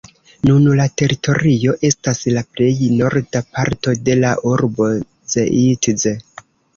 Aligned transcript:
Nun 0.49 0.63
la 0.77 0.85
teritorio 1.01 1.75
estas 1.89 2.21
la 2.37 2.41
plej 2.55 2.69
norda 3.01 3.41
parto 3.57 3.93
de 4.07 4.15
la 4.23 4.31
urbo 4.53 4.89
Zeitz. 5.35 6.07